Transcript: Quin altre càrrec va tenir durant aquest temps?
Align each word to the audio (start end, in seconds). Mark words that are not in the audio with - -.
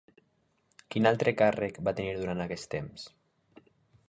Quin 0.95 1.09
altre 1.11 1.33
càrrec 1.43 1.77
va 1.89 1.93
tenir 2.01 2.17
durant 2.23 2.43
aquest 2.47 2.71
temps? 2.77 3.07